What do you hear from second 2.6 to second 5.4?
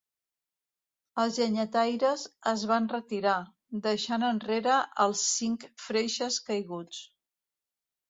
van retirar, deixant enrere els